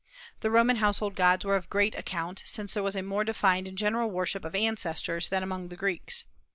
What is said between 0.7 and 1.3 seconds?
household